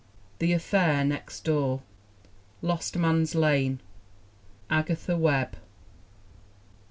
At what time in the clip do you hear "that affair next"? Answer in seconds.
0.39-1.41